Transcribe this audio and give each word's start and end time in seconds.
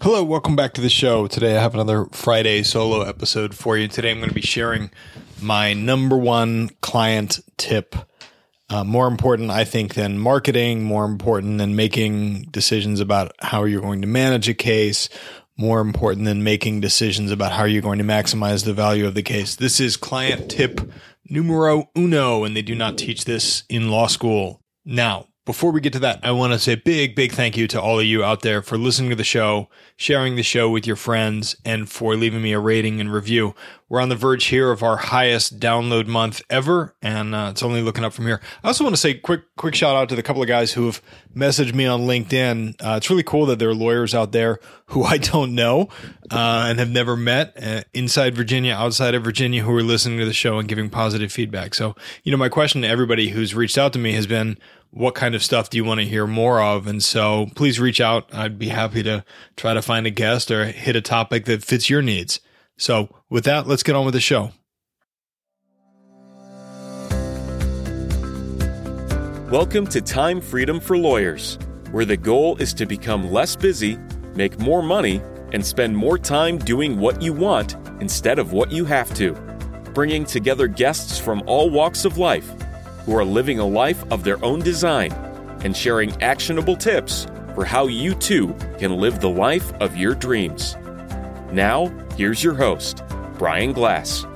Hello, 0.00 0.24
welcome 0.24 0.56
back 0.56 0.72
to 0.74 0.80
the 0.80 0.88
show. 0.88 1.26
Today 1.26 1.56
I 1.56 1.60
have 1.60 1.74
another 1.74 2.06
Friday 2.06 2.62
solo 2.62 3.02
episode 3.02 3.54
for 3.54 3.76
you. 3.76 3.88
Today 3.88 4.10
I'm 4.10 4.18
going 4.18 4.30
to 4.30 4.34
be 4.34 4.40
sharing 4.40 4.90
my 5.40 5.74
number 5.74 6.16
one 6.16 6.70
client 6.80 7.40
tip. 7.58 7.94
Uh, 8.70 8.84
more 8.84 9.06
important, 9.06 9.50
I 9.50 9.64
think, 9.64 9.94
than 9.94 10.18
marketing, 10.18 10.82
more 10.82 11.04
important 11.04 11.58
than 11.58 11.76
making 11.76 12.44
decisions 12.44 13.00
about 13.00 13.32
how 13.40 13.64
you're 13.64 13.82
going 13.82 14.00
to 14.00 14.08
manage 14.08 14.48
a 14.48 14.54
case, 14.54 15.10
more 15.58 15.80
important 15.80 16.24
than 16.24 16.42
making 16.42 16.80
decisions 16.80 17.30
about 17.30 17.52
how 17.52 17.64
you're 17.64 17.82
going 17.82 17.98
to 17.98 18.04
maximize 18.04 18.64
the 18.64 18.72
value 18.72 19.06
of 19.06 19.14
the 19.14 19.22
case. 19.22 19.56
This 19.56 19.78
is 19.78 19.98
client 19.98 20.50
tip 20.50 20.80
numero 21.28 21.90
uno, 21.96 22.44
and 22.44 22.56
they 22.56 22.62
do 22.62 22.74
not 22.74 22.96
teach 22.96 23.26
this 23.26 23.64
in 23.68 23.90
law 23.90 24.06
school. 24.06 24.62
Now, 24.86 25.26
before 25.44 25.72
we 25.72 25.80
get 25.80 25.92
to 25.94 25.98
that, 25.98 26.20
I 26.22 26.30
want 26.30 26.52
to 26.52 26.58
say 26.58 26.76
big, 26.76 27.16
big 27.16 27.32
thank 27.32 27.56
you 27.56 27.66
to 27.68 27.80
all 27.80 27.98
of 27.98 28.06
you 28.06 28.22
out 28.22 28.42
there 28.42 28.62
for 28.62 28.78
listening 28.78 29.10
to 29.10 29.16
the 29.16 29.24
show, 29.24 29.68
sharing 29.96 30.36
the 30.36 30.42
show 30.44 30.70
with 30.70 30.86
your 30.86 30.94
friends, 30.94 31.56
and 31.64 31.90
for 31.90 32.14
leaving 32.14 32.42
me 32.42 32.52
a 32.52 32.60
rating 32.60 33.00
and 33.00 33.12
review. 33.12 33.52
We're 33.88 34.00
on 34.00 34.08
the 34.08 34.16
verge 34.16 34.46
here 34.46 34.70
of 34.70 34.84
our 34.84 34.96
highest 34.96 35.58
download 35.58 36.06
month 36.06 36.42
ever, 36.48 36.94
and 37.02 37.34
uh, 37.34 37.48
it's 37.50 37.62
only 37.62 37.82
looking 37.82 38.04
up 38.04 38.12
from 38.12 38.26
here. 38.26 38.40
I 38.62 38.68
also 38.68 38.84
want 38.84 38.94
to 38.94 39.00
say 39.00 39.14
quick, 39.14 39.42
quick 39.56 39.74
shout 39.74 39.96
out 39.96 40.08
to 40.10 40.14
the 40.14 40.22
couple 40.22 40.42
of 40.42 40.48
guys 40.48 40.72
who 40.72 40.86
have 40.86 41.02
messaged 41.34 41.74
me 41.74 41.86
on 41.86 42.02
LinkedIn. 42.02 42.76
Uh, 42.80 42.94
it's 42.96 43.10
really 43.10 43.24
cool 43.24 43.44
that 43.46 43.58
there 43.58 43.68
are 43.68 43.74
lawyers 43.74 44.14
out 44.14 44.30
there 44.30 44.60
who 44.86 45.02
I 45.02 45.18
don't 45.18 45.56
know 45.56 45.88
uh, 46.30 46.66
and 46.68 46.78
have 46.78 46.90
never 46.90 47.16
met 47.16 47.52
uh, 47.60 47.82
inside 47.92 48.36
Virginia, 48.36 48.74
outside 48.74 49.16
of 49.16 49.24
Virginia, 49.24 49.64
who 49.64 49.74
are 49.74 49.82
listening 49.82 50.18
to 50.20 50.24
the 50.24 50.32
show 50.32 50.58
and 50.58 50.68
giving 50.68 50.88
positive 50.88 51.32
feedback. 51.32 51.74
So, 51.74 51.96
you 52.22 52.30
know, 52.30 52.38
my 52.38 52.48
question 52.48 52.82
to 52.82 52.88
everybody 52.88 53.30
who's 53.30 53.56
reached 53.56 53.76
out 53.76 53.92
to 53.94 53.98
me 53.98 54.12
has 54.12 54.28
been 54.28 54.56
what 54.94 55.14
kind 55.14 55.34
of 55.34 55.42
stuff 55.42 55.70
do 55.70 55.78
you 55.78 55.84
want 55.84 56.00
to 56.00 56.06
hear 56.06 56.26
more 56.26 56.60
of? 56.60 56.86
And 56.86 57.02
so 57.02 57.48
please 57.54 57.80
reach 57.80 57.98
out. 57.98 58.28
I'd 58.30 58.58
be 58.58 58.68
happy 58.68 59.02
to 59.04 59.24
try 59.56 59.72
to 59.72 59.80
find 59.80 60.06
a 60.06 60.10
guest 60.10 60.50
or 60.50 60.66
hit 60.66 60.96
a 60.96 61.00
topic 61.00 61.46
that 61.46 61.64
fits 61.64 61.88
your 61.88 62.02
needs. 62.02 62.40
So 62.76 63.08
with 63.30 63.44
that, 63.44 63.66
let's 63.66 63.82
get 63.82 63.96
on 63.96 64.04
with 64.04 64.12
the 64.12 64.20
show. 64.20 64.52
Welcome 69.50 69.86
to 69.86 70.02
Time 70.02 70.42
Freedom 70.42 70.78
for 70.78 70.98
Lawyers, 70.98 71.58
where 71.90 72.04
the 72.04 72.18
goal 72.18 72.58
is 72.58 72.74
to 72.74 72.84
become 72.84 73.32
less 73.32 73.56
busy, 73.56 73.98
make 74.34 74.58
more 74.60 74.82
money, 74.82 75.22
and 75.54 75.64
spend 75.64 75.96
more 75.96 76.18
time 76.18 76.58
doing 76.58 76.98
what 76.98 77.22
you 77.22 77.32
want 77.32 77.76
instead 78.00 78.38
of 78.38 78.52
what 78.52 78.70
you 78.70 78.84
have 78.84 79.14
to. 79.14 79.32
Bringing 79.94 80.26
together 80.26 80.68
guests 80.68 81.18
from 81.18 81.42
all 81.46 81.70
walks 81.70 82.04
of 82.04 82.18
life 82.18 82.54
who 83.04 83.16
are 83.16 83.24
living 83.24 83.58
a 83.58 83.66
life 83.66 84.04
of 84.12 84.24
their 84.24 84.42
own 84.44 84.60
design 84.60 85.12
and 85.64 85.76
sharing 85.76 86.20
actionable 86.22 86.76
tips 86.76 87.26
for 87.54 87.64
how 87.64 87.86
you 87.86 88.14
too 88.14 88.54
can 88.78 88.96
live 88.96 89.20
the 89.20 89.30
life 89.30 89.72
of 89.74 89.96
your 89.96 90.14
dreams. 90.14 90.76
Now, 91.52 91.88
here's 92.16 92.42
your 92.42 92.54
host, 92.54 93.02
Brian 93.38 93.72
Glass. 93.72 94.26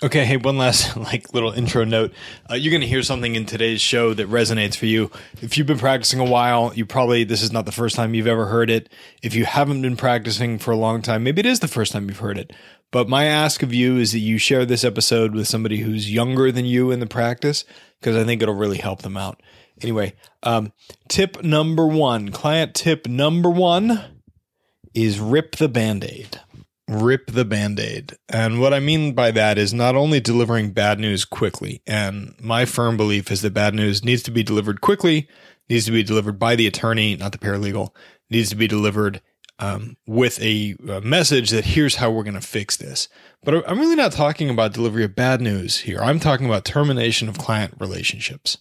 Okay, 0.00 0.24
hey, 0.24 0.36
one 0.36 0.56
last 0.56 0.96
like 0.96 1.34
little 1.34 1.50
intro 1.50 1.82
note. 1.82 2.12
Uh, 2.48 2.54
you're 2.54 2.70
going 2.70 2.82
to 2.82 2.86
hear 2.86 3.02
something 3.02 3.34
in 3.34 3.46
today's 3.46 3.80
show 3.80 4.14
that 4.14 4.28
resonates 4.28 4.76
for 4.76 4.86
you. 4.86 5.10
If 5.42 5.58
you've 5.58 5.66
been 5.66 5.78
practicing 5.78 6.20
a 6.20 6.24
while, 6.24 6.72
you 6.72 6.86
probably 6.86 7.24
this 7.24 7.42
is 7.42 7.50
not 7.50 7.66
the 7.66 7.72
first 7.72 7.96
time 7.96 8.14
you've 8.14 8.28
ever 8.28 8.46
heard 8.46 8.70
it. 8.70 8.88
If 9.22 9.34
you 9.34 9.44
haven't 9.44 9.82
been 9.82 9.96
practicing 9.96 10.58
for 10.58 10.70
a 10.70 10.76
long 10.76 11.02
time, 11.02 11.24
maybe 11.24 11.40
it 11.40 11.46
is 11.46 11.58
the 11.58 11.66
first 11.66 11.90
time 11.90 12.08
you've 12.08 12.20
heard 12.20 12.38
it. 12.38 12.52
But 12.90 13.08
my 13.08 13.24
ask 13.24 13.62
of 13.62 13.74
you 13.74 13.98
is 13.98 14.12
that 14.12 14.20
you 14.20 14.38
share 14.38 14.64
this 14.64 14.84
episode 14.84 15.34
with 15.34 15.46
somebody 15.46 15.78
who's 15.78 16.12
younger 16.12 16.50
than 16.50 16.64
you 16.64 16.90
in 16.90 17.00
the 17.00 17.06
practice 17.06 17.64
because 18.00 18.16
I 18.16 18.24
think 18.24 18.42
it'll 18.42 18.54
really 18.54 18.78
help 18.78 19.02
them 19.02 19.16
out. 19.16 19.42
Anyway, 19.82 20.14
um, 20.42 20.72
tip 21.08 21.42
number 21.42 21.86
one, 21.86 22.30
client 22.30 22.74
tip 22.74 23.06
number 23.06 23.50
one 23.50 24.22
is 24.94 25.20
rip 25.20 25.56
the 25.56 25.68
band 25.68 26.04
aid. 26.04 26.40
Rip 26.88 27.26
the 27.26 27.44
band 27.44 27.78
aid. 27.78 28.16
And 28.30 28.60
what 28.60 28.72
I 28.72 28.80
mean 28.80 29.12
by 29.12 29.30
that 29.32 29.58
is 29.58 29.74
not 29.74 29.94
only 29.94 30.20
delivering 30.20 30.70
bad 30.70 30.98
news 30.98 31.26
quickly, 31.26 31.82
and 31.86 32.34
my 32.40 32.64
firm 32.64 32.96
belief 32.96 33.30
is 33.30 33.42
that 33.42 33.52
bad 33.52 33.74
news 33.74 34.02
needs 34.02 34.22
to 34.22 34.30
be 34.30 34.42
delivered 34.42 34.80
quickly, 34.80 35.28
needs 35.68 35.84
to 35.84 35.92
be 35.92 36.02
delivered 36.02 36.38
by 36.38 36.56
the 36.56 36.66
attorney, 36.66 37.14
not 37.16 37.32
the 37.32 37.38
paralegal, 37.38 37.94
needs 38.30 38.48
to 38.48 38.56
be 38.56 38.66
delivered 38.66 39.20
um, 39.58 39.96
with 40.06 40.40
a, 40.40 40.76
a, 40.88 41.00
message 41.00 41.50
that 41.50 41.64
here's 41.64 41.96
how 41.96 42.10
we're 42.10 42.22
going 42.22 42.34
to 42.34 42.40
fix 42.40 42.76
this. 42.76 43.08
But 43.42 43.68
I'm 43.68 43.78
really 43.78 43.96
not 43.96 44.12
talking 44.12 44.50
about 44.50 44.72
delivery 44.72 45.04
of 45.04 45.16
bad 45.16 45.40
news 45.40 45.80
here. 45.80 45.98
I'm 46.00 46.20
talking 46.20 46.46
about 46.46 46.64
termination 46.64 47.28
of 47.28 47.38
client 47.38 47.74
relationships. 47.78 48.58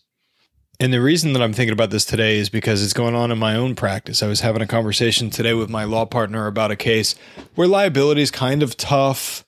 And 0.79 0.93
the 0.93 1.01
reason 1.01 1.33
that 1.33 1.41
I'm 1.41 1.53
thinking 1.53 1.73
about 1.73 1.89
this 1.89 2.05
today 2.05 2.37
is 2.37 2.49
because 2.49 2.83
it's 2.83 2.93
going 2.93 3.15
on 3.15 3.31
in 3.31 3.39
my 3.39 3.55
own 3.55 3.75
practice. 3.75 4.21
I 4.21 4.27
was 4.27 4.41
having 4.41 4.61
a 4.61 4.67
conversation 4.67 5.29
today 5.31 5.53
with 5.53 5.69
my 5.69 5.85
law 5.85 6.05
partner 6.05 6.45
about 6.45 6.69
a 6.69 6.75
case 6.75 7.15
where 7.55 7.67
liability 7.67 8.21
is 8.21 8.29
kind 8.29 8.61
of 8.61 8.77
tough. 8.77 9.43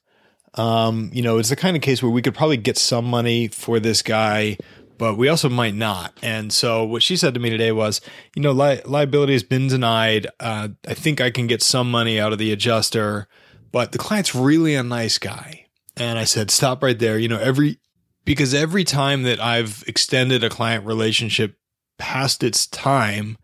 Um, 0.56 1.12
you 1.14 1.22
know, 1.22 1.38
it's 1.38 1.50
the 1.50 1.56
kind 1.56 1.76
of 1.76 1.84
case 1.84 2.02
where 2.02 2.12
we 2.12 2.24
could 2.24 2.34
probably 2.34 2.58
get 2.58 2.78
some 2.78 3.06
money 3.06 3.48
for 3.48 3.80
this 3.80 4.02
guy 4.02 4.58
but 5.00 5.18
we 5.18 5.28
also 5.28 5.50
might 5.50 5.74
not. 5.74 6.14
And 6.22 6.54
so 6.54 6.84
what 6.84 7.02
she 7.02 7.18
said 7.18 7.34
to 7.34 7.40
me 7.40 7.50
today 7.50 7.72
was, 7.72 8.02
you 8.36 8.44
know, 8.44 8.52
li- 8.52 8.82
liability 8.86 9.34
has 9.34 9.44
been 9.44 9.68
denied. 9.68 10.28
Uh, 10.40 10.70
I 10.88 10.94
think 10.94 11.20
I 11.20 11.32
can 11.32 11.48
get 11.48 11.64
some 11.64 11.90
money 11.90 12.20
out 12.20 12.34
of 12.34 12.38
the 12.38 12.52
adjuster, 12.52 13.28
but 13.72 13.94
the 13.94 13.98
client's 13.98 14.36
really 14.36 14.76
a 14.76 14.84
nice 14.84 15.18
guy. 15.18 15.66
And 15.98 16.20
I 16.20 16.26
said, 16.26 16.52
stop 16.52 16.84
right 16.84 17.00
there. 17.00 17.18
You 17.18 17.30
know, 17.30 17.40
every, 17.40 17.80
because 18.26 18.54
every 18.54 18.84
time 18.84 19.24
that 19.24 19.40
I've 19.40 19.84
extended 19.88 20.44
a 20.44 20.50
client 20.50 20.86
relationship 20.86 21.58
past 21.98 22.44
its 22.44 22.68
time, 22.68 23.38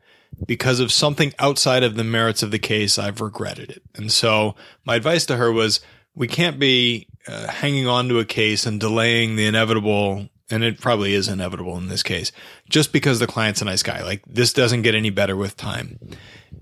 because 0.45 0.81
of 0.81 0.91
something 0.91 1.33
outside 1.39 1.83
of 1.83 1.95
the 1.95 2.03
merits 2.03 2.43
of 2.43 2.51
the 2.51 2.59
case, 2.59 2.99
I've 2.99 3.21
regretted 3.21 3.69
it. 3.71 3.81
And 3.95 4.11
so 4.11 4.55
my 4.83 4.95
advice 4.95 5.25
to 5.27 5.37
her 5.37 5.51
was, 5.51 5.79
we 6.13 6.27
can't 6.27 6.59
be 6.59 7.07
uh, 7.27 7.47
hanging 7.47 7.87
on 7.87 8.09
to 8.09 8.19
a 8.19 8.25
case 8.25 8.65
and 8.65 8.79
delaying 8.79 9.35
the 9.35 9.45
inevitable 9.45 10.29
and 10.49 10.63
it 10.63 10.79
probably 10.79 11.13
is 11.13 11.27
inevitable 11.27 11.77
in 11.77 11.87
this 11.87 12.03
case, 12.03 12.31
just 12.69 12.91
because 12.91 13.19
the 13.19 13.27
client's 13.27 13.61
a 13.61 13.65
nice 13.65 13.83
guy. 13.83 14.03
Like 14.03 14.23
this 14.27 14.53
doesn't 14.53 14.83
get 14.83 14.95
any 14.95 15.09
better 15.09 15.35
with 15.35 15.57
time. 15.57 15.99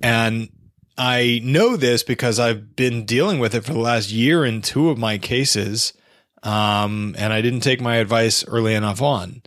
And 0.02 0.50
I 0.98 1.42
know 1.44 1.76
this 1.76 2.04
because 2.04 2.40
I've 2.40 2.76
been 2.76 3.06
dealing 3.06 3.40
with 3.40 3.56
it 3.56 3.66
for 3.66 3.74
the 3.74 3.80
last 3.80 4.12
year 4.12 4.46
in 4.46 4.62
two 4.62 4.90
of 4.90 4.98
my 4.98 5.18
cases. 5.18 5.94
Um, 6.44 7.16
and 7.18 7.32
I 7.32 7.42
didn't 7.42 7.62
take 7.62 7.82
my 7.82 7.98
advice 7.98 8.46
early 8.48 8.74
enough 8.74 9.02
on. 9.02 9.42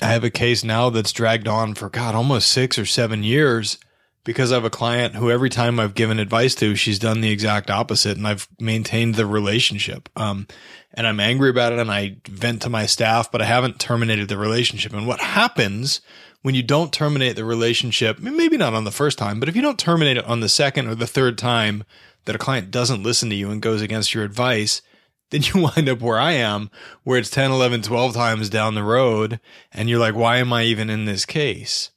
I 0.00 0.06
have 0.06 0.24
a 0.24 0.30
case 0.30 0.62
now 0.62 0.90
that's 0.90 1.12
dragged 1.12 1.48
on 1.48 1.74
for 1.74 1.88
God, 1.88 2.14
almost 2.14 2.50
six 2.50 2.78
or 2.78 2.84
seven 2.84 3.22
years 3.22 3.78
because 4.26 4.50
I 4.50 4.56
have 4.56 4.64
a 4.64 4.70
client 4.70 5.14
who 5.14 5.30
every 5.30 5.48
time 5.48 5.78
I've 5.78 5.94
given 5.94 6.18
advice 6.18 6.56
to, 6.56 6.74
she's 6.74 6.98
done 6.98 7.20
the 7.20 7.30
exact 7.30 7.70
opposite 7.70 8.16
and 8.16 8.26
I've 8.26 8.48
maintained 8.58 9.14
the 9.14 9.24
relationship. 9.24 10.08
Um, 10.16 10.48
and 10.94 11.06
I'm 11.06 11.20
angry 11.20 11.48
about 11.48 11.72
it 11.72 11.78
and 11.78 11.92
I 11.92 12.16
vent 12.28 12.62
to 12.62 12.68
my 12.68 12.86
staff, 12.86 13.30
but 13.30 13.40
I 13.40 13.44
haven't 13.44 13.78
terminated 13.78 14.28
the 14.28 14.36
relationship. 14.36 14.92
And 14.92 15.06
what 15.06 15.20
happens 15.20 16.00
when 16.42 16.56
you 16.56 16.64
don't 16.64 16.92
terminate 16.92 17.36
the 17.36 17.44
relationship, 17.44 18.18
maybe 18.18 18.56
not 18.56 18.74
on 18.74 18.82
the 18.82 18.90
first 18.90 19.16
time, 19.16 19.38
but 19.38 19.48
if 19.48 19.54
you 19.54 19.62
don't 19.62 19.78
terminate 19.78 20.16
it 20.16 20.24
on 20.24 20.40
the 20.40 20.48
second 20.48 20.88
or 20.88 20.96
the 20.96 21.06
third 21.06 21.38
time 21.38 21.84
that 22.24 22.34
a 22.34 22.38
client 22.38 22.72
doesn't 22.72 23.04
listen 23.04 23.30
to 23.30 23.36
you 23.36 23.50
and 23.50 23.62
goes 23.62 23.80
against 23.80 24.12
your 24.12 24.24
advice, 24.24 24.82
then 25.30 25.42
you 25.42 25.62
wind 25.76 25.88
up 25.88 26.00
where 26.00 26.18
I 26.18 26.32
am, 26.32 26.68
where 27.04 27.20
it's 27.20 27.30
10, 27.30 27.52
11, 27.52 27.82
12 27.82 28.12
times 28.12 28.50
down 28.50 28.74
the 28.74 28.82
road. 28.82 29.38
And 29.72 29.88
you're 29.88 30.00
like, 30.00 30.16
why 30.16 30.38
am 30.38 30.52
I 30.52 30.64
even 30.64 30.90
in 30.90 31.04
this 31.04 31.24
case? 31.24 31.90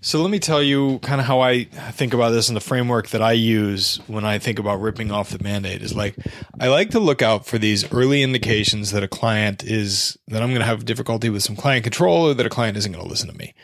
So 0.00 0.22
let 0.22 0.30
me 0.30 0.38
tell 0.38 0.62
you 0.62 1.00
kind 1.00 1.20
of 1.20 1.26
how 1.26 1.40
I 1.40 1.64
think 1.64 2.14
about 2.14 2.30
this 2.30 2.48
and 2.48 2.56
the 2.56 2.60
framework 2.60 3.08
that 3.08 3.20
I 3.20 3.32
use 3.32 3.98
when 4.06 4.24
I 4.24 4.38
think 4.38 4.60
about 4.60 4.80
ripping 4.80 5.10
off 5.10 5.30
the 5.30 5.38
band-aid 5.38 5.82
is 5.82 5.94
like 5.94 6.14
I 6.60 6.68
like 6.68 6.90
to 6.90 7.00
look 7.00 7.20
out 7.20 7.46
for 7.46 7.58
these 7.58 7.90
early 7.92 8.22
indications 8.22 8.92
that 8.92 9.02
a 9.02 9.08
client 9.08 9.64
is 9.64 10.16
that 10.28 10.40
I'm 10.40 10.50
going 10.50 10.60
to 10.60 10.66
have 10.66 10.84
difficulty 10.84 11.30
with 11.30 11.42
some 11.42 11.56
client 11.56 11.82
control 11.82 12.28
or 12.28 12.34
that 12.34 12.46
a 12.46 12.50
client 12.50 12.76
isn't 12.76 12.92
going 12.92 13.04
to 13.04 13.10
listen 13.10 13.28
to 13.28 13.36
me. 13.36 13.54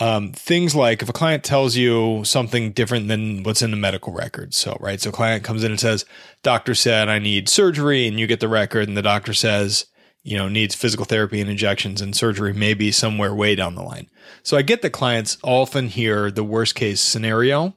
Um, 0.00 0.32
things 0.32 0.74
like 0.74 1.02
if 1.02 1.08
a 1.08 1.12
client 1.12 1.44
tells 1.44 1.76
you 1.76 2.22
something 2.24 2.72
different 2.72 3.06
than 3.06 3.44
what's 3.44 3.62
in 3.62 3.70
the 3.70 3.78
medical 3.78 4.12
record. 4.12 4.52
So, 4.52 4.76
right. 4.78 5.00
So, 5.00 5.10
client 5.10 5.42
comes 5.42 5.64
in 5.64 5.70
and 5.70 5.80
says, 5.80 6.04
doctor 6.42 6.74
said 6.74 7.08
I 7.08 7.18
need 7.18 7.48
surgery 7.48 8.06
and 8.06 8.20
you 8.20 8.26
get 8.26 8.40
the 8.40 8.48
record 8.48 8.88
and 8.88 8.96
the 8.96 9.02
doctor 9.02 9.32
says, 9.32 9.86
you 10.26 10.36
know, 10.36 10.48
needs 10.48 10.74
physical 10.74 11.04
therapy 11.04 11.40
and 11.40 11.48
injections 11.48 12.00
and 12.00 12.16
surgery 12.16 12.52
maybe 12.52 12.90
somewhere 12.90 13.32
way 13.32 13.54
down 13.54 13.76
the 13.76 13.82
line. 13.82 14.10
So 14.42 14.56
I 14.56 14.62
get 14.62 14.82
the 14.82 14.90
clients 14.90 15.38
often 15.44 15.86
hear 15.86 16.32
the 16.32 16.42
worst 16.42 16.74
case 16.74 17.00
scenario, 17.00 17.74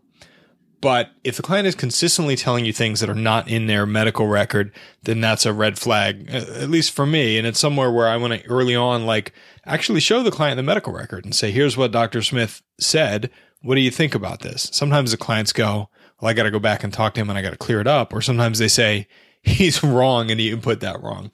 but 0.81 1.11
if 1.23 1.37
the 1.37 1.43
client 1.43 1.67
is 1.67 1.75
consistently 1.75 2.35
telling 2.35 2.65
you 2.65 2.73
things 2.73 3.01
that 3.01 3.09
are 3.09 3.13
not 3.13 3.47
in 3.47 3.67
their 3.67 3.85
medical 3.85 4.25
record, 4.25 4.71
then 5.03 5.21
that's 5.21 5.45
a 5.45 5.53
red 5.53 5.77
flag, 5.77 6.27
at 6.31 6.71
least 6.71 6.91
for 6.91 7.05
me. 7.05 7.37
And 7.37 7.45
it's 7.45 7.59
somewhere 7.59 7.91
where 7.91 8.07
I 8.07 8.17
want 8.17 8.33
to 8.33 8.45
early 8.47 8.75
on, 8.75 9.05
like 9.05 9.31
actually 9.63 9.99
show 9.99 10.23
the 10.23 10.31
client 10.31 10.57
the 10.57 10.63
medical 10.63 10.91
record 10.91 11.25
and 11.25 11.35
say, 11.35 11.51
here's 11.51 11.77
what 11.77 11.91
Dr. 11.91 12.23
Smith 12.23 12.63
said. 12.79 13.29
What 13.61 13.75
do 13.75 13.81
you 13.81 13.91
think 13.91 14.15
about 14.15 14.39
this? 14.39 14.71
Sometimes 14.73 15.11
the 15.11 15.17
clients 15.17 15.53
go, 15.53 15.89
well, 16.19 16.31
I 16.31 16.33
got 16.33 16.43
to 16.43 16.51
go 16.51 16.59
back 16.59 16.83
and 16.83 16.91
talk 16.91 17.13
to 17.13 17.21
him 17.21 17.29
and 17.29 17.37
I 17.37 17.43
got 17.43 17.51
to 17.51 17.57
clear 17.57 17.79
it 17.79 17.87
up. 17.87 18.11
Or 18.11 18.21
sometimes 18.21 18.57
they 18.57 18.69
say, 18.69 19.07
he's 19.43 19.83
wrong 19.83 20.31
and 20.31 20.39
he 20.39 20.49
input 20.49 20.79
that 20.79 21.01
wrong. 21.01 21.31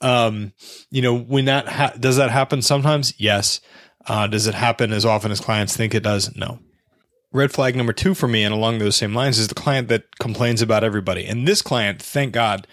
Um, 0.00 0.52
you 0.90 1.02
know, 1.02 1.16
when 1.16 1.46
that 1.46 1.68
ha- 1.68 1.94
does 1.98 2.16
that 2.16 2.30
happen 2.30 2.62
sometimes? 2.62 3.14
Yes. 3.18 3.60
Uh, 4.06 4.26
does 4.26 4.46
it 4.46 4.54
happen 4.54 4.92
as 4.92 5.04
often 5.04 5.32
as 5.32 5.40
clients 5.40 5.76
think 5.76 5.94
it 5.94 6.02
does? 6.02 6.34
No. 6.36 6.60
Red 7.32 7.52
flag 7.52 7.76
number 7.76 7.92
two 7.92 8.14
for 8.14 8.28
me, 8.28 8.44
and 8.44 8.54
along 8.54 8.78
those 8.78 8.96
same 8.96 9.14
lines, 9.14 9.38
is 9.38 9.48
the 9.48 9.54
client 9.54 9.88
that 9.88 10.18
complains 10.18 10.62
about 10.62 10.84
everybody. 10.84 11.26
And 11.26 11.46
this 11.46 11.60
client, 11.60 12.00
thank 12.00 12.32
God, 12.32 12.66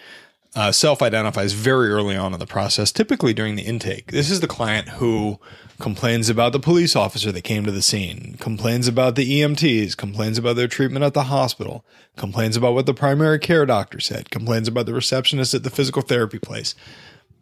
uh, 0.55 0.71
self 0.71 1.01
identifies 1.01 1.53
very 1.53 1.89
early 1.89 2.15
on 2.15 2.33
in 2.33 2.39
the 2.39 2.45
process, 2.45 2.91
typically 2.91 3.33
during 3.33 3.55
the 3.55 3.63
intake. 3.63 4.11
This 4.11 4.29
is 4.29 4.39
the 4.39 4.47
client 4.47 4.89
who 4.89 5.39
complains 5.79 6.29
about 6.29 6.51
the 6.51 6.59
police 6.59 6.95
officer 6.95 7.31
that 7.31 7.41
came 7.41 7.65
to 7.65 7.71
the 7.71 7.81
scene, 7.81 8.37
complains 8.39 8.87
about 8.87 9.15
the 9.15 9.41
EMTs, 9.41 9.97
complains 9.97 10.37
about 10.37 10.55
their 10.55 10.67
treatment 10.67 11.03
at 11.03 11.15
the 11.15 11.23
hospital, 11.23 11.83
complains 12.15 12.55
about 12.55 12.73
what 12.73 12.85
the 12.85 12.93
primary 12.93 13.39
care 13.39 13.65
doctor 13.65 13.99
said, 13.99 14.29
complains 14.29 14.67
about 14.67 14.85
the 14.85 14.93
receptionist 14.93 15.53
at 15.53 15.63
the 15.63 15.71
physical 15.71 16.03
therapy 16.03 16.39
place. 16.39 16.75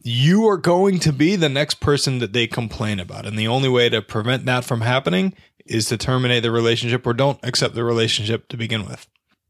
You 0.04 0.48
are 0.48 0.58
going 0.58 1.00
to 1.00 1.14
be 1.14 1.36
the 1.36 1.50
next 1.50 1.76
person 1.76 2.20
that 2.20 2.34
they 2.34 2.48
complain 2.48 3.00
about. 3.00 3.26
And 3.26 3.38
the 3.38 3.48
only 3.48 3.70
way 3.70 3.90
to 3.90 4.02
prevent 4.02 4.46
that 4.46 4.66
from 4.66 4.82
happening 4.82 5.34
is 5.66 5.86
to 5.88 5.98
terminate 5.98 6.44
the 6.44 6.52
relationship 6.52 7.06
or 7.06 7.14
don't 7.14 7.40
accept 7.44 7.76
the 7.76 7.84
relationship 7.84 8.48
to 8.50 8.58
begin 8.58 8.86
with. 8.86 9.08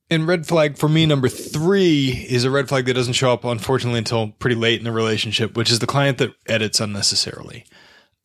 And 0.09 0.27
red 0.27 0.45
flag 0.45 0.77
for 0.77 0.89
me, 0.89 1.05
number 1.05 1.29
three 1.29 2.25
is 2.29 2.43
a 2.43 2.51
red 2.51 2.67
flag 2.67 2.85
that 2.85 2.95
doesn't 2.95 3.13
show 3.13 3.31
up, 3.31 3.45
unfortunately, 3.45 3.99
until 3.99 4.31
pretty 4.39 4.57
late 4.57 4.79
in 4.79 4.83
the 4.83 4.91
relationship, 4.91 5.55
which 5.55 5.71
is 5.71 5.79
the 5.79 5.87
client 5.87 6.17
that 6.17 6.35
edits 6.47 6.81
unnecessarily 6.81 7.65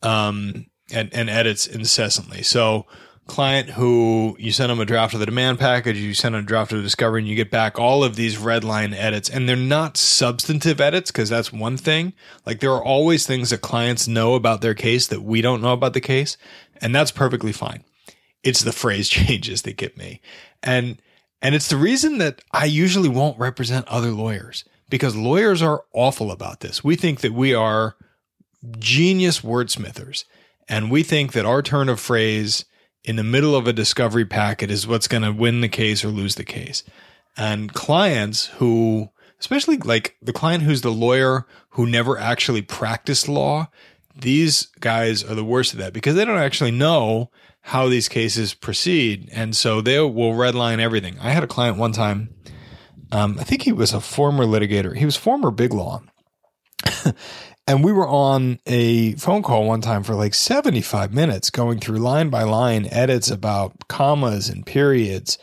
um, 0.01 0.65
and, 0.91 1.13
and 1.13 1.29
edits 1.29 1.65
incessantly. 1.65 2.43
So, 2.43 2.85
client 3.27 3.71
who 3.71 4.35
you 4.39 4.51
send 4.51 4.69
them 4.69 4.79
a 4.79 4.85
draft 4.85 5.13
of 5.13 5.19
the 5.19 5.25
demand 5.25 5.59
package, 5.59 5.97
you 5.97 6.13
send 6.13 6.35
them 6.35 6.43
a 6.43 6.47
draft 6.47 6.71
of 6.71 6.79
the 6.79 6.83
discovery, 6.83 7.21
and 7.21 7.27
you 7.27 7.35
get 7.35 7.51
back 7.51 7.77
all 7.77 8.03
of 8.03 8.15
these 8.15 8.37
red 8.37 8.63
line 8.63 8.93
edits. 8.93 9.29
And 9.29 9.47
they're 9.47 9.55
not 9.55 9.97
substantive 9.97 10.81
edits 10.81 11.11
because 11.11 11.29
that's 11.29 11.53
one 11.53 11.77
thing. 11.77 12.13
Like, 12.45 12.59
there 12.59 12.71
are 12.71 12.83
always 12.83 13.27
things 13.27 13.51
that 13.51 13.61
clients 13.61 14.07
know 14.07 14.35
about 14.35 14.61
their 14.61 14.73
case 14.73 15.07
that 15.07 15.21
we 15.21 15.41
don't 15.41 15.61
know 15.61 15.73
about 15.73 15.93
the 15.93 16.01
case, 16.01 16.37
and 16.81 16.95
that's 16.95 17.11
perfectly 17.11 17.51
fine. 17.51 17.83
It's 18.43 18.61
the 18.61 18.71
phrase 18.71 19.09
changes 19.09 19.61
that 19.63 19.77
get 19.77 19.97
me. 19.97 20.21
And 20.63 21.01
and 21.41 21.53
it's 21.53 21.67
the 21.67 21.77
reason 21.77 22.17
that 22.17 22.41
I 22.51 22.65
usually 22.65 23.09
won't 23.09 23.37
represent 23.37 23.87
other 23.87 24.09
lawyers 24.09 24.65
because 24.89 25.15
lawyers 25.15 25.61
are 25.61 25.83
awful 25.93 26.31
about 26.31 26.61
this. 26.61 26.83
We 26.83 26.95
think 26.95 27.19
that 27.21 27.33
we 27.33 27.53
are 27.53 27.95
genius 28.79 29.41
wordsmithers 29.41 30.25
and 30.67 30.91
we 30.91 31.03
think 31.03 31.33
that 31.33 31.45
our 31.45 31.61
turn 31.61 31.89
of 31.89 31.99
phrase 31.99 32.65
in 33.07 33.15
the 33.15 33.23
middle 33.23 33.55
of 33.55 33.67
a 33.67 33.73
discovery 33.73 34.25
packet 34.25 34.69
is 34.69 34.85
what's 34.85 35.07
going 35.07 35.23
to 35.23 35.31
win 35.31 35.61
the 35.61 35.69
case 35.69 36.03
or 36.03 36.09
lose 36.09 36.35
the 36.35 36.43
case. 36.43 36.83
And 37.37 37.73
clients 37.73 38.47
who, 38.47 39.09
especially 39.39 39.77
like 39.77 40.17
the 40.21 40.33
client 40.33 40.63
who's 40.63 40.81
the 40.81 40.91
lawyer 40.91 41.47
who 41.69 41.85
never 41.85 42.19
actually 42.19 42.61
practiced 42.61 43.29
law, 43.29 43.69
these 44.13 44.65
guys 44.81 45.23
are 45.23 45.35
the 45.35 45.45
worst 45.45 45.71
of 45.71 45.79
that 45.79 45.93
because 45.93 46.15
they 46.15 46.25
don't 46.25 46.37
actually 46.37 46.71
know 46.71 47.31
how 47.61 47.87
these 47.87 48.09
cases 48.09 48.53
proceed. 48.53 49.29
And 49.31 49.55
so 49.55 49.79
they 49.79 49.99
will 49.99 50.33
redline 50.33 50.79
everything. 50.79 51.17
I 51.21 51.31
had 51.31 51.43
a 51.45 51.47
client 51.47 51.77
one 51.77 51.93
time, 51.93 52.35
um, 53.13 53.37
I 53.39 53.45
think 53.45 53.61
he 53.61 53.71
was 53.71 53.93
a 53.93 54.01
former 54.01 54.43
litigator, 54.43 54.97
he 54.97 55.05
was 55.05 55.15
former 55.15 55.49
big 55.49 55.73
law. 55.73 56.01
and 57.67 57.83
we 57.83 57.91
were 57.91 58.07
on 58.07 58.59
a 58.65 59.13
phone 59.15 59.43
call 59.43 59.65
one 59.65 59.81
time 59.81 60.03
for 60.03 60.15
like 60.15 60.33
75 60.33 61.13
minutes 61.13 61.49
going 61.49 61.79
through 61.79 61.99
line 61.99 62.29
by 62.29 62.43
line 62.43 62.87
edits 62.91 63.29
about 63.29 63.87
commas 63.87 64.49
and 64.49 64.65
periods. 64.65 65.37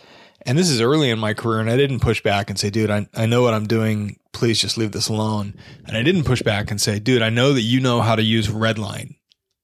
And 0.47 0.59
this 0.59 0.71
is 0.71 0.81
early 0.81 1.11
in 1.11 1.19
my 1.19 1.32
career, 1.32 1.61
and 1.61 1.71
I 1.71 1.76
didn't 1.76 2.00
push 2.00 2.23
back 2.23 2.50
and 2.50 2.59
say, 2.59 2.69
dude, 2.69 2.91
I, 2.91 3.06
I 3.15 3.26
know 3.26 3.43
what 3.43 3.55
I'm 3.55 3.67
doing. 3.67 4.19
Please 4.32 4.61
just 4.61 4.76
leave 4.76 4.93
this 4.93 5.09
alone. 5.09 5.55
And 5.87 5.97
I 5.97 6.03
didn't 6.03 6.25
push 6.25 6.43
back 6.43 6.71
and 6.71 6.81
say, 6.81 6.99
dude, 6.99 7.23
I 7.23 7.31
know 7.31 7.53
that 7.53 7.62
you 7.62 7.81
know 7.81 8.03
how 8.03 8.17
to 8.17 8.23
use 8.23 8.49
redline 8.49 9.15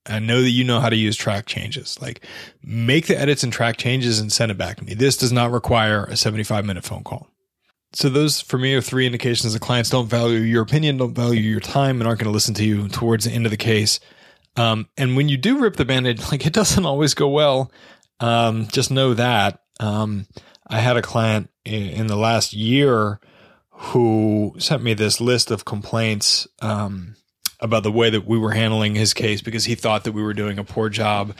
I 0.06 0.18
know 0.18 0.40
that 0.40 0.50
you 0.50 0.64
know 0.64 0.80
how 0.80 0.88
to 0.88 0.96
use 0.96 1.16
track 1.16 1.46
changes. 1.46 2.00
Like 2.00 2.24
make 2.62 3.06
the 3.06 3.18
edits 3.18 3.42
and 3.42 3.52
track 3.52 3.76
changes 3.76 4.18
and 4.18 4.32
send 4.32 4.50
it 4.50 4.58
back 4.58 4.78
to 4.78 4.84
me. 4.84 4.94
This 4.94 5.16
does 5.16 5.32
not 5.32 5.50
require 5.50 6.04
a 6.04 6.16
75 6.16 6.64
minute 6.64 6.84
phone 6.84 7.04
call. 7.04 7.29
So 7.92 8.08
those 8.08 8.40
for 8.40 8.56
me 8.56 8.74
are 8.74 8.80
three 8.80 9.06
indications 9.06 9.52
that 9.52 9.62
clients 9.62 9.90
don't 9.90 10.08
value 10.08 10.38
your 10.38 10.62
opinion, 10.62 10.96
don't 10.96 11.14
value 11.14 11.40
your 11.40 11.60
time, 11.60 12.00
and 12.00 12.06
aren't 12.06 12.20
going 12.20 12.30
to 12.30 12.34
listen 12.34 12.54
to 12.54 12.64
you 12.64 12.88
towards 12.88 13.24
the 13.24 13.32
end 13.32 13.46
of 13.46 13.50
the 13.50 13.56
case. 13.56 13.98
Um, 14.56 14.88
and 14.96 15.16
when 15.16 15.28
you 15.28 15.36
do 15.36 15.60
rip 15.60 15.76
the 15.76 15.84
bandage, 15.84 16.20
like 16.30 16.46
it 16.46 16.52
doesn't 16.52 16.86
always 16.86 17.14
go 17.14 17.28
well. 17.28 17.72
Um, 18.20 18.68
just 18.68 18.90
know 18.90 19.14
that. 19.14 19.60
Um, 19.80 20.26
I 20.68 20.78
had 20.78 20.96
a 20.96 21.02
client 21.02 21.50
in, 21.64 21.88
in, 21.88 22.06
the 22.06 22.16
last 22.16 22.52
year 22.52 23.18
who 23.70 24.54
sent 24.58 24.82
me 24.82 24.94
this 24.94 25.20
list 25.20 25.50
of 25.50 25.64
complaints. 25.64 26.46
Um, 26.60 27.16
about 27.60 27.82
the 27.82 27.92
way 27.92 28.10
that 28.10 28.26
we 28.26 28.38
were 28.38 28.52
handling 28.52 28.94
his 28.94 29.14
case 29.14 29.42
because 29.42 29.64
he 29.64 29.74
thought 29.74 30.04
that 30.04 30.12
we 30.12 30.22
were 30.22 30.34
doing 30.34 30.58
a 30.58 30.64
poor 30.64 30.88
job 30.88 31.34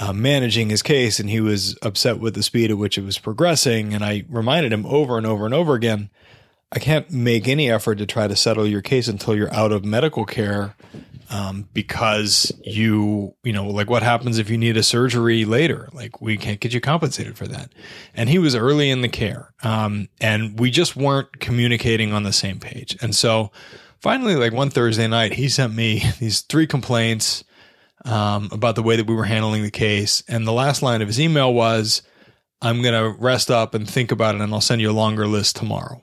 uh, 0.00 0.12
managing 0.12 0.70
his 0.70 0.82
case 0.82 1.20
and 1.20 1.28
he 1.28 1.40
was 1.40 1.76
upset 1.82 2.18
with 2.18 2.34
the 2.34 2.42
speed 2.42 2.70
at 2.70 2.78
which 2.78 2.96
it 2.98 3.04
was 3.04 3.18
progressing. 3.18 3.94
And 3.94 4.04
I 4.04 4.24
reminded 4.28 4.72
him 4.72 4.86
over 4.86 5.18
and 5.18 5.26
over 5.26 5.44
and 5.44 5.54
over 5.54 5.74
again 5.74 6.10
I 6.74 6.78
can't 6.78 7.10
make 7.10 7.46
any 7.48 7.70
effort 7.70 7.96
to 7.96 8.06
try 8.06 8.26
to 8.26 8.34
settle 8.34 8.66
your 8.66 8.80
case 8.80 9.06
until 9.06 9.36
you're 9.36 9.52
out 9.52 9.72
of 9.72 9.84
medical 9.84 10.24
care. 10.24 10.74
Um, 11.28 11.66
because 11.72 12.52
you, 12.62 13.34
you 13.42 13.54
know, 13.54 13.66
like 13.66 13.88
what 13.88 14.02
happens 14.02 14.38
if 14.38 14.50
you 14.50 14.58
need 14.58 14.76
a 14.76 14.82
surgery 14.82 15.46
later? 15.46 15.88
Like 15.94 16.20
we 16.20 16.36
can't 16.36 16.60
get 16.60 16.74
you 16.74 16.80
compensated 16.80 17.38
for 17.38 17.48
that. 17.48 17.72
And 18.14 18.28
he 18.28 18.38
was 18.38 18.54
early 18.54 18.90
in 18.90 19.00
the 19.00 19.08
care. 19.08 19.54
Um, 19.62 20.08
and 20.20 20.60
we 20.60 20.70
just 20.70 20.94
weren't 20.94 21.40
communicating 21.40 22.12
on 22.12 22.24
the 22.24 22.34
same 22.34 22.60
page. 22.60 22.98
And 23.00 23.16
so 23.16 23.50
finally, 23.98 24.36
like 24.36 24.52
one 24.52 24.68
Thursday 24.68 25.06
night, 25.06 25.32
he 25.32 25.48
sent 25.48 25.72
me 25.72 26.02
these 26.18 26.42
three 26.42 26.66
complaints 26.66 27.44
um, 28.04 28.48
about 28.52 28.74
the 28.74 28.82
way 28.82 28.96
that 28.96 29.06
we 29.06 29.14
were 29.14 29.24
handling 29.24 29.62
the 29.62 29.70
case. 29.70 30.22
And 30.28 30.46
the 30.46 30.52
last 30.52 30.82
line 30.82 31.02
of 31.02 31.08
his 31.08 31.20
email 31.20 31.52
was, 31.52 32.02
I'm 32.60 32.82
going 32.82 32.94
to 32.94 33.18
rest 33.20 33.50
up 33.50 33.74
and 33.74 33.88
think 33.88 34.12
about 34.12 34.34
it, 34.34 34.40
and 34.40 34.52
I'll 34.52 34.60
send 34.60 34.80
you 34.80 34.90
a 34.90 34.92
longer 34.92 35.26
list 35.26 35.56
tomorrow. 35.56 36.02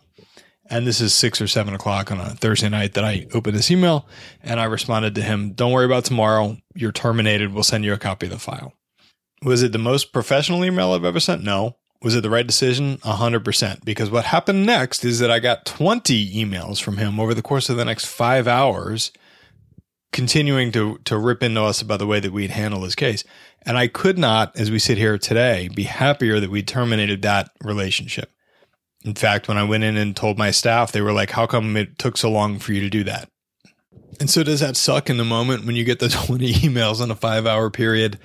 And 0.70 0.86
this 0.86 1.02
is 1.02 1.14
six 1.14 1.42
or 1.42 1.48
seven 1.48 1.74
o'clock 1.74 2.12
on 2.12 2.20
a 2.20 2.30
Thursday 2.30 2.70
night 2.70 2.94
that 2.94 3.04
I 3.04 3.26
opened 3.34 3.58
this 3.58 3.72
email. 3.72 4.08
And 4.44 4.60
I 4.60 4.66
responded 4.66 5.16
to 5.16 5.22
him, 5.22 5.54
Don't 5.54 5.72
worry 5.72 5.86
about 5.86 6.06
tomorrow. 6.06 6.58
You're 6.76 6.92
terminated. 6.92 7.54
We'll 7.54 7.64
send 7.64 7.86
you 7.86 7.94
a 7.94 7.98
copy 7.98 8.28
of 8.28 8.32
the 8.32 8.40
file. 8.40 8.74
Was 9.42 9.64
it 9.64 9.72
the 9.72 9.80
most 9.80 10.14
professional 10.14 10.64
email 10.64 10.92
I've 10.92 11.06
ever 11.06 11.20
sent? 11.20 11.44
No. 11.44 11.78
Was 12.02 12.16
it 12.16 12.22
the 12.22 12.30
right 12.30 12.46
decision? 12.46 12.98
100%. 12.98 13.84
Because 13.84 14.12
what 14.12 14.26
happened 14.26 14.66
next 14.66 15.04
is 15.04 15.20
that 15.20 15.32
I 15.32 15.40
got 15.40 15.66
20 15.66 16.34
emails 16.36 16.82
from 16.82 16.98
him 16.98 17.20
over 17.20 17.34
the 17.34 17.42
course 17.42 17.70
of 17.70 17.78
the 17.78 17.86
next 17.86 18.06
five 18.06 18.48
hours, 18.48 19.12
continuing 20.12 20.72
to, 20.72 20.98
to 21.06 21.18
rip 21.18 21.44
into 21.44 21.62
us 21.62 21.82
about 21.82 22.00
the 22.00 22.08
way 22.08 22.20
that 22.20 22.32
we'd 22.32 22.52
handle 22.52 22.84
his 22.84 22.96
case. 22.96 23.24
And 23.64 23.78
I 23.78 23.88
could 23.88 24.18
not, 24.18 24.58
as 24.58 24.72
we 24.72 24.80
sit 24.80 24.98
here 24.98 25.18
today, 25.18 25.70
be 25.74 25.84
happier 25.84 26.40
that 26.40 26.50
we 26.50 26.64
terminated 26.64 27.22
that 27.22 27.52
relationship. 27.64 28.32
In 29.06 29.16
fact, 29.16 29.48
when 29.48 29.58
I 29.58 29.64
went 29.64 29.84
in 29.84 29.98
and 29.98 30.16
told 30.16 30.38
my 30.38 30.52
staff, 30.52 30.92
they 30.92 31.02
were 31.02 31.14
like, 31.14 31.32
How 31.32 31.46
come 31.46 31.78
it 31.78 31.98
took 31.98 32.18
so 32.18 32.30
long 32.30 32.60
for 32.60 32.74
you 32.74 32.82
to 32.82 32.90
do 32.90 33.04
that? 33.06 33.30
And 34.20 34.30
so, 34.30 34.44
does 34.44 34.60
that 34.60 34.76
suck 34.76 35.10
in 35.10 35.18
the 35.18 35.24
moment 35.24 35.66
when 35.66 35.76
you 35.76 35.86
get 35.86 36.00
the 36.00 36.10
20 36.28 36.54
emails 36.54 37.02
in 37.02 37.12
a 37.12 37.16
five 37.16 37.46
hour 37.46 37.70
period 37.70 38.20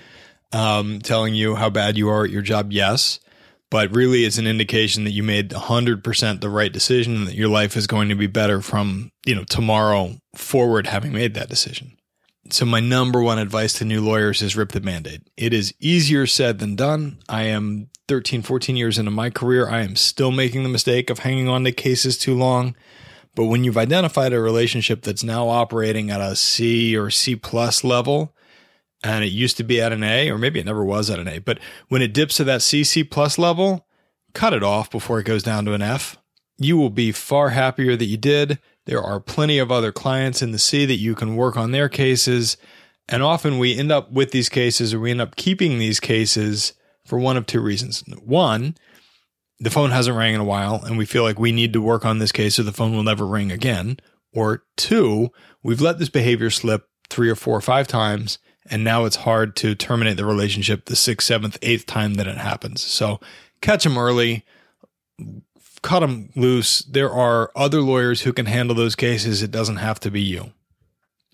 um, 0.52 1.00
telling 1.00 1.35
you 1.35 1.54
how 1.54 1.70
bad 1.70 1.97
you 1.97 2.09
are 2.09 2.25
at 2.25 2.30
your 2.30 2.42
job? 2.42 2.73
Yes 2.73 3.20
but 3.75 3.93
really 3.93 4.25
it's 4.25 4.38
an 4.38 4.47
indication 4.47 5.02
that 5.02 5.11
you 5.11 5.25
made 5.25 5.50
100% 5.50 6.40
the 6.40 6.49
right 6.49 6.73
decision 6.73 7.16
and 7.16 7.26
that 7.26 7.35
your 7.35 7.49
life 7.49 7.76
is 7.76 7.88
going 7.88 8.09
to 8.09 8.14
be 8.14 8.28
better 8.28 8.61
from, 8.61 9.11
you 9.26 9.35
know, 9.35 9.43
tomorrow 9.43 10.12
forward 10.37 10.87
having 10.87 11.12
made 11.12 11.35
that 11.35 11.49
decision. 11.49 11.97
So 12.50 12.64
my 12.66 12.78
number 12.78 13.21
one 13.21 13.40
advice 13.40 13.73
to 13.73 13.85
new 13.85 14.00
lawyers 14.00 14.43
is 14.43 14.57
rip 14.57 14.71
the 14.71 14.81
band-aid. 14.81 15.23
It 15.37 15.52
is 15.52 15.75
easier 15.81 16.25
said 16.25 16.61
than 16.61 16.76
done. 16.76 17.19
I 17.28 17.47
am 17.47 17.90
13, 18.07 18.43
14 18.43 18.76
years 18.76 18.97
into 18.97 19.11
my 19.11 19.28
career. 19.28 19.69
I 19.69 19.81
am 19.81 19.97
still 19.97 20.31
making 20.31 20.62
the 20.62 20.69
mistake 20.69 21.11
of 21.11 21.19
hanging 21.19 21.49
on 21.49 21.64
to 21.64 21.73
cases 21.73 22.16
too 22.16 22.37
long. 22.37 22.76
But 23.35 23.47
when 23.47 23.64
you've 23.64 23.76
identified 23.76 24.33
a 24.33 24.38
relationship 24.38 25.02
that's 25.02 25.25
now 25.25 25.49
operating 25.49 26.12
at 26.12 26.21
a 26.21 26.37
C 26.37 26.97
or 26.97 27.11
C 27.11 27.35
plus 27.35 27.83
level, 27.83 28.37
and 29.04 29.23
it 29.23 29.32
used 29.32 29.58
to 29.58 29.64
be 29.64 29.80
at 29.80 29.92
an 29.92 30.02
A, 30.02 30.30
or 30.30 30.38
maybe 30.38 30.58
it 30.58 30.66
never 30.66 30.84
was 30.84 31.11
at 31.11 31.18
an 31.18 31.28
A, 31.28 31.38
but 31.38 31.58
when 31.88 32.02
it 32.02 32.14
dips 32.14 32.37
to 32.38 32.44
that 32.44 32.61
CC 32.61 33.08
plus 33.08 33.38
level, 33.38 33.87
cut 34.32 34.54
it 34.54 34.62
off 34.62 34.90
before 34.90 35.20
it 35.20 35.25
goes 35.25 35.42
down 35.42 35.66
to 35.66 35.75
an 35.75 35.82
F. 35.82 36.16
You 36.56 36.78
will 36.78 36.90
be 36.90 37.12
far 37.12 37.50
happier 37.50 37.96
that 37.96 38.06
you 38.06 38.16
did. 38.16 38.58
There 38.87 39.02
are 39.02 39.20
plenty 39.20 39.58
of 39.58 39.70
other 39.70 39.92
clients 39.92 40.40
in 40.40 40.52
the 40.52 40.58
sea 40.58 40.87
that 40.87 40.96
you 40.96 41.14
can 41.14 41.37
work 41.37 41.56
on 41.56 41.73
their 41.73 41.88
cases. 41.88 42.56
And 43.08 43.23
often 43.23 43.58
we 43.58 43.76
end 43.76 43.92
up 43.92 44.11
with 44.11 44.30
these 44.30 44.49
cases 44.49 44.94
or 44.94 45.00
we 45.00 45.11
end 45.11 45.20
up 45.20 45.37
keeping 45.37 45.78
these 45.78 46.00
cases 46.00 46.73
for 47.04 47.18
one 47.18 47.37
of 47.37 47.46
two 47.46 47.61
reasons. 47.61 48.04
One, 48.25 48.76
the 49.58 49.70
phone 49.70 49.90
hasn't 49.90 50.16
rang 50.16 50.34
in 50.34 50.40
a 50.40 50.44
while 50.44 50.82
and 50.82 50.96
we 50.96 51.06
feel 51.06 51.23
like 51.23 51.38
we 51.38 51.52
need 51.52 51.73
to 51.75 51.82
work 51.82 52.04
on 52.04 52.18
this 52.18 52.32
case 52.32 52.54
so 52.54 52.62
the 52.62 52.73
phone 52.73 52.94
will 52.94 53.02
never 53.02 53.26
ring 53.26 53.52
again. 53.52 53.99
Or 54.32 54.64
two, 54.76 55.30
we've 55.62 55.80
let 55.80 55.99
this 55.99 56.08
behavior 56.08 56.50
slip 56.50 56.88
three 57.11 57.28
or 57.28 57.37
four 57.37 57.56
or 57.56 57.62
five 57.62 57.87
times 57.87 58.38
and 58.71 58.83
now 58.85 59.04
it's 59.04 59.16
hard 59.16 59.56
to 59.56 59.75
terminate 59.75 60.16
the 60.16 60.25
relationship 60.25 60.87
the 60.87 60.97
sixth, 60.97 61.26
seventh, 61.26 61.59
eighth 61.62 61.87
time 61.87 62.14
that 62.14 62.26
it 62.26 62.38
happens. 62.38 62.83
So 62.83 63.21
catch 63.61 63.85
them 63.85 63.99
early, 63.99 64.44
cut 65.83 66.00
them 66.00 66.30
loose. 66.35 66.80
There 66.80 67.11
are 67.11 67.50
other 67.54 67.80
lawyers 67.80 68.23
who 68.23 68.33
can 68.33 68.47
handle 68.47 68.75
those 68.75 68.97
cases. 68.97 69.42
It 69.42 69.50
doesn't 69.50 69.76
have 69.76 70.00
to 70.00 70.11
be 70.11 70.21
you. 70.21 70.52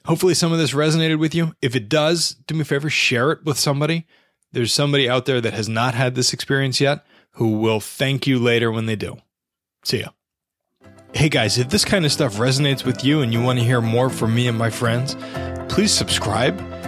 Hopefully, 0.06 0.34
some 0.34 0.52
of 0.52 0.58
this 0.58 0.72
resonated 0.72 1.18
with 1.18 1.34
you. 1.34 1.54
If 1.60 1.76
it 1.76 1.88
does, 1.88 2.34
do 2.46 2.54
me 2.54 2.62
a 2.62 2.64
favor, 2.64 2.88
share 2.88 3.32
it 3.32 3.44
with 3.44 3.58
somebody. 3.58 4.06
There's 4.52 4.72
somebody 4.72 5.08
out 5.08 5.26
there 5.26 5.40
that 5.40 5.52
has 5.52 5.68
not 5.68 5.94
had 5.94 6.14
this 6.14 6.32
experience 6.32 6.80
yet 6.80 7.04
who 7.32 7.58
will 7.58 7.80
thank 7.80 8.26
you 8.26 8.38
later 8.38 8.72
when 8.72 8.86
they 8.86 8.96
do. 8.96 9.18
See 9.84 10.00
ya. 10.00 10.08
Hey 11.12 11.28
guys, 11.28 11.58
if 11.58 11.68
this 11.68 11.84
kind 11.84 12.04
of 12.04 12.12
stuff 12.12 12.36
resonates 12.36 12.84
with 12.84 13.04
you 13.04 13.20
and 13.20 13.32
you 13.32 13.42
want 13.42 13.58
to 13.58 13.64
hear 13.64 13.80
more 13.80 14.08
from 14.10 14.34
me 14.34 14.48
and 14.48 14.56
my 14.56 14.70
friends, 14.70 15.16
please 15.68 15.92
subscribe. 15.92 16.79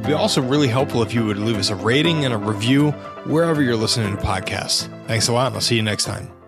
It 0.00 0.04
would 0.04 0.12
be 0.12 0.14
also 0.14 0.40
really 0.40 0.68
helpful 0.68 1.02
if 1.02 1.12
you 1.12 1.26
would 1.26 1.36
leave 1.36 1.58
us 1.58 1.68
a 1.68 1.74
rating 1.74 2.24
and 2.24 2.32
a 2.32 2.38
review 2.38 2.92
wherever 3.26 3.60
you're 3.60 3.76
listening 3.76 4.16
to 4.16 4.22
podcasts. 4.22 4.88
Thanks 5.06 5.28
a 5.28 5.34
lot, 5.34 5.48
and 5.48 5.56
I'll 5.56 5.60
see 5.60 5.76
you 5.76 5.82
next 5.82 6.06
time. 6.06 6.39